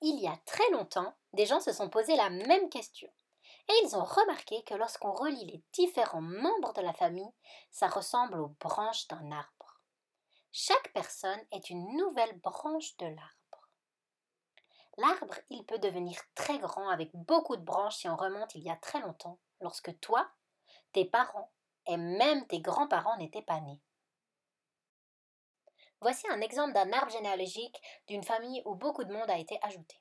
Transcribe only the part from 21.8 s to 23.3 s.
et même tes grands-parents